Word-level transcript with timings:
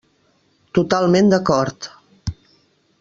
Totalment 0.77 1.29
d'acord. 1.33 1.91